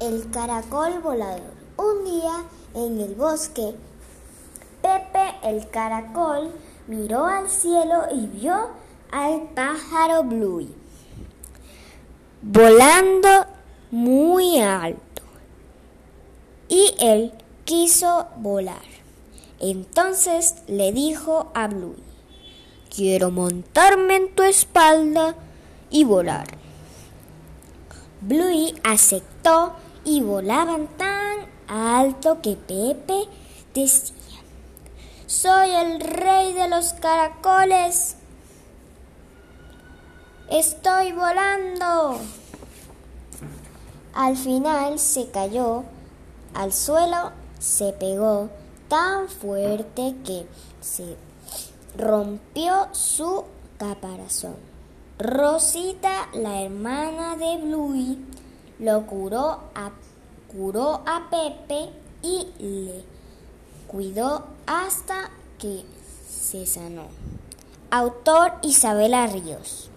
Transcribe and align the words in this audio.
El 0.00 0.30
caracol 0.30 1.00
volador. 1.00 1.54
Un 1.76 2.04
día 2.04 2.44
en 2.74 3.00
el 3.00 3.14
bosque, 3.14 3.74
Pepe 4.82 5.34
el 5.42 5.68
caracol 5.68 6.52
miró 6.86 7.26
al 7.26 7.48
cielo 7.48 8.04
y 8.12 8.26
vio 8.26 8.68
al 9.10 9.42
pájaro 9.54 10.22
Bluey 10.22 10.86
volando 12.46 13.28
muy 13.90 14.60
alto. 14.60 15.22
Y 16.68 16.94
él 17.00 17.32
quiso 17.64 18.26
volar. 18.36 18.84
Entonces 19.58 20.56
le 20.66 20.92
dijo 20.92 21.50
a 21.54 21.66
Bluey, 21.66 22.02
quiero 22.94 23.30
montarme 23.30 24.16
en 24.16 24.34
tu 24.34 24.42
espalda 24.42 25.34
y 25.90 26.04
volar. 26.04 26.46
Bluey 28.20 28.74
aceptó 28.84 29.74
y 30.06 30.22
volaban 30.22 30.86
tan 30.96 31.48
alto 31.66 32.40
que 32.40 32.54
Pepe 32.54 33.28
decía, 33.74 34.14
soy 35.26 35.70
el 35.70 36.00
rey 36.00 36.52
de 36.52 36.68
los 36.68 36.92
caracoles. 36.92 38.16
Estoy 40.48 41.10
volando. 41.10 42.20
Al 44.14 44.36
final 44.36 45.00
se 45.00 45.28
cayó 45.30 45.82
al 46.54 46.72
suelo, 46.72 47.32
se 47.58 47.92
pegó 47.92 48.48
tan 48.88 49.28
fuerte 49.28 50.14
que 50.24 50.46
se 50.80 51.16
rompió 51.98 52.86
su 52.92 53.44
caparazón. 53.76 54.54
Rosita, 55.18 56.28
la 56.32 56.62
hermana 56.62 57.36
de 57.36 57.56
Bluey, 57.58 58.18
lo 58.78 59.06
curó 59.06 59.60
a, 59.74 59.90
curó 60.48 61.02
a 61.06 61.28
Pepe 61.30 61.90
y 62.22 62.48
le 62.58 63.04
cuidó 63.86 64.46
hasta 64.66 65.30
que 65.58 65.84
se 66.28 66.66
sanó. 66.66 67.06
Autor 67.90 68.54
Isabela 68.62 69.26
Ríos. 69.26 69.90